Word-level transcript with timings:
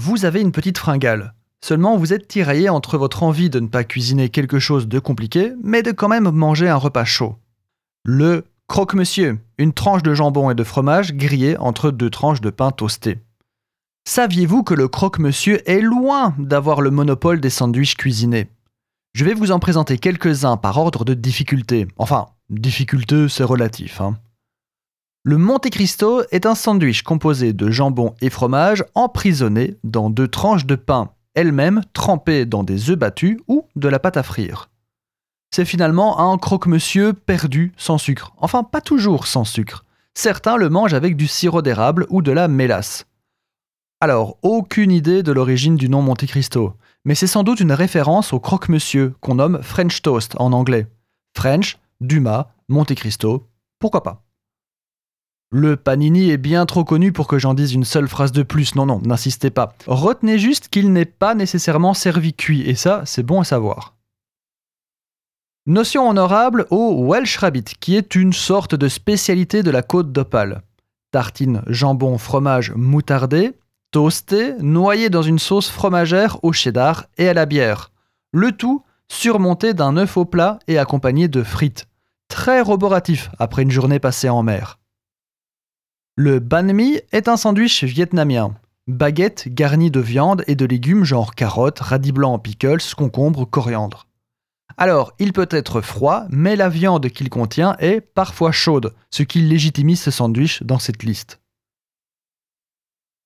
Vous 0.00 0.24
avez 0.24 0.40
une 0.40 0.52
petite 0.52 0.78
fringale. 0.78 1.34
Seulement, 1.60 1.96
vous 1.96 2.12
êtes 2.12 2.28
tiraillé 2.28 2.68
entre 2.68 2.96
votre 2.98 3.24
envie 3.24 3.50
de 3.50 3.58
ne 3.58 3.66
pas 3.66 3.82
cuisiner 3.82 4.28
quelque 4.28 4.60
chose 4.60 4.86
de 4.86 5.00
compliqué, 5.00 5.54
mais 5.60 5.82
de 5.82 5.90
quand 5.90 6.06
même 6.06 6.30
manger 6.30 6.68
un 6.68 6.76
repas 6.76 7.04
chaud. 7.04 7.34
Le 8.04 8.44
croque-monsieur, 8.68 9.40
une 9.58 9.72
tranche 9.72 10.04
de 10.04 10.14
jambon 10.14 10.50
et 10.50 10.54
de 10.54 10.62
fromage 10.62 11.14
grillé 11.14 11.56
entre 11.56 11.90
deux 11.90 12.10
tranches 12.10 12.40
de 12.40 12.50
pain 12.50 12.70
toasté. 12.70 13.18
Saviez-vous 14.08 14.62
que 14.62 14.72
le 14.72 14.86
croque-monsieur 14.86 15.68
est 15.68 15.80
loin 15.80 16.32
d'avoir 16.38 16.80
le 16.80 16.92
monopole 16.92 17.40
des 17.40 17.50
sandwichs 17.50 17.96
cuisinés? 17.96 18.46
Je 19.14 19.24
vais 19.24 19.34
vous 19.34 19.50
en 19.50 19.58
présenter 19.58 19.98
quelques-uns 19.98 20.58
par 20.58 20.78
ordre 20.78 21.04
de 21.04 21.14
difficulté. 21.14 21.88
Enfin, 21.96 22.28
difficulté, 22.50 23.28
c'est 23.28 23.42
relatif. 23.42 24.00
Hein. 24.00 24.16
Le 25.28 25.36
Monte 25.36 25.68
Cristo 25.68 26.22
est 26.30 26.46
un 26.46 26.54
sandwich 26.54 27.02
composé 27.02 27.52
de 27.52 27.70
jambon 27.70 28.14
et 28.22 28.30
fromage 28.30 28.82
emprisonné 28.94 29.76
dans 29.84 30.08
deux 30.08 30.26
tranches 30.26 30.64
de 30.64 30.74
pain, 30.74 31.10
elles-mêmes 31.34 31.82
trempées 31.92 32.46
dans 32.46 32.64
des 32.64 32.88
œufs 32.88 32.98
battus 32.98 33.36
ou 33.46 33.66
de 33.76 33.88
la 33.88 33.98
pâte 33.98 34.16
à 34.16 34.22
frire. 34.22 34.70
C'est 35.50 35.66
finalement 35.66 36.18
un 36.32 36.38
croque-monsieur 36.38 37.12
perdu 37.12 37.74
sans 37.76 37.98
sucre. 37.98 38.32
Enfin, 38.38 38.62
pas 38.62 38.80
toujours 38.80 39.26
sans 39.26 39.44
sucre. 39.44 39.84
Certains 40.14 40.56
le 40.56 40.70
mangent 40.70 40.94
avec 40.94 41.14
du 41.14 41.26
sirop 41.26 41.60
d'érable 41.60 42.06
ou 42.08 42.22
de 42.22 42.32
la 42.32 42.48
mélasse. 42.48 43.04
Alors, 44.00 44.38
aucune 44.40 44.90
idée 44.90 45.22
de 45.22 45.32
l'origine 45.32 45.76
du 45.76 45.90
nom 45.90 46.00
Monte 46.00 46.24
Cristo, 46.24 46.72
mais 47.04 47.14
c'est 47.14 47.26
sans 47.26 47.42
doute 47.42 47.60
une 47.60 47.72
référence 47.72 48.32
au 48.32 48.40
croque-monsieur 48.40 49.12
qu'on 49.20 49.34
nomme 49.34 49.62
French 49.62 50.00
toast 50.00 50.36
en 50.38 50.54
anglais. 50.54 50.86
French, 51.36 51.76
Dumas, 52.00 52.46
Monte 52.70 52.94
Cristo, 52.94 53.46
pourquoi 53.78 54.02
pas 54.02 54.22
le 55.50 55.76
panini 55.76 56.30
est 56.30 56.36
bien 56.36 56.66
trop 56.66 56.84
connu 56.84 57.12
pour 57.12 57.26
que 57.26 57.38
j'en 57.38 57.54
dise 57.54 57.72
une 57.72 57.84
seule 57.84 58.08
phrase 58.08 58.32
de 58.32 58.42
plus. 58.42 58.74
Non, 58.74 58.84
non, 58.84 59.00
n'insistez 59.02 59.50
pas. 59.50 59.74
Retenez 59.86 60.38
juste 60.38 60.68
qu'il 60.68 60.92
n'est 60.92 61.06
pas 61.06 61.34
nécessairement 61.34 61.94
servi 61.94 62.34
cuit, 62.34 62.68
et 62.68 62.74
ça, 62.74 63.02
c'est 63.06 63.22
bon 63.22 63.40
à 63.40 63.44
savoir. 63.44 63.94
Notion 65.66 66.08
honorable 66.08 66.66
au 66.70 67.06
Welsh 67.06 67.38
Rabbit, 67.38 67.64
qui 67.80 67.96
est 67.96 68.14
une 68.14 68.32
sorte 68.32 68.74
de 68.74 68.88
spécialité 68.88 69.62
de 69.62 69.70
la 69.70 69.82
côte 69.82 70.12
d'Opale. 70.12 70.62
Tartine, 71.12 71.62
jambon, 71.66 72.18
fromage 72.18 72.72
moutardé, 72.74 73.52
toasté, 73.90 74.54
noyé 74.60 75.08
dans 75.08 75.22
une 75.22 75.38
sauce 75.38 75.70
fromagère 75.70 76.42
au 76.42 76.52
cheddar 76.52 77.06
et 77.16 77.28
à 77.28 77.34
la 77.34 77.46
bière. 77.46 77.90
Le 78.32 78.52
tout 78.52 78.82
surmonté 79.08 79.72
d'un 79.72 79.96
œuf 79.96 80.18
au 80.18 80.26
plat 80.26 80.58
et 80.68 80.78
accompagné 80.78 81.28
de 81.28 81.42
frites. 81.42 81.86
Très 82.28 82.60
roboratif 82.60 83.30
après 83.38 83.62
une 83.62 83.70
journée 83.70 83.98
passée 83.98 84.28
en 84.28 84.42
mer. 84.42 84.77
Le 86.20 86.40
banh 86.40 86.72
mi 86.72 86.98
est 87.12 87.28
un 87.28 87.36
sandwich 87.36 87.84
vietnamien. 87.84 88.56
Baguette 88.88 89.46
garnie 89.46 89.92
de 89.92 90.00
viande 90.00 90.42
et 90.48 90.56
de 90.56 90.66
légumes 90.66 91.04
genre 91.04 91.36
carottes, 91.36 91.78
radis 91.78 92.10
blancs, 92.10 92.42
pickles, 92.42 92.82
concombres, 92.96 93.48
coriandre. 93.48 94.08
Alors, 94.76 95.12
il 95.20 95.32
peut 95.32 95.46
être 95.48 95.80
froid, 95.80 96.24
mais 96.28 96.56
la 96.56 96.68
viande 96.70 97.08
qu'il 97.10 97.30
contient 97.30 97.76
est 97.78 98.00
parfois 98.00 98.50
chaude, 98.50 98.96
ce 99.10 99.22
qui 99.22 99.42
légitimise 99.42 100.00
ce 100.00 100.10
sandwich 100.10 100.64
dans 100.64 100.80
cette 100.80 101.04
liste. 101.04 101.38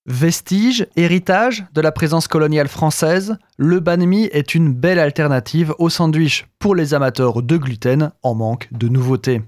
Vestige, 0.04 0.86
héritage 0.94 1.64
de 1.72 1.80
la 1.80 1.92
présence 1.92 2.28
coloniale 2.28 2.68
française, 2.68 3.38
le 3.56 3.80
banh 3.80 4.04
mi 4.04 4.24
est 4.32 4.54
une 4.54 4.74
belle 4.74 4.98
alternative 4.98 5.74
au 5.78 5.88
sandwich 5.88 6.46
pour 6.58 6.74
les 6.74 6.92
amateurs 6.92 7.42
de 7.42 7.56
gluten 7.56 8.12
en 8.22 8.34
manque 8.34 8.68
de 8.70 8.88
nouveautés. 8.88 9.40